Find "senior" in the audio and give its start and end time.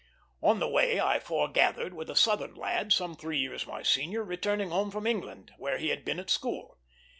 3.83-4.23